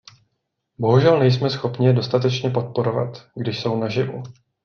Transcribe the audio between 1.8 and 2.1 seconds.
je